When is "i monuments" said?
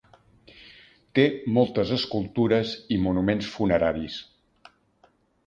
2.97-3.53